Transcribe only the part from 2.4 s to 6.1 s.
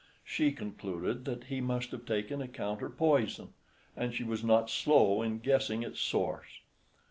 a counter poison, and she was not slow in guessing its